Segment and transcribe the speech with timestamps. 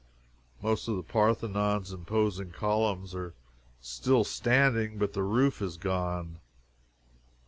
[0.63, 3.35] Most of the Parthenon's imposing columns are
[3.81, 6.39] still standing, but the roof is gone.